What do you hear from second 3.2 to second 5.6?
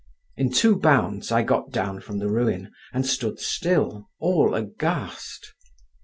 still, all aghast.